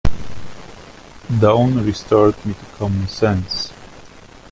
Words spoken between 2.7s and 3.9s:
common sense.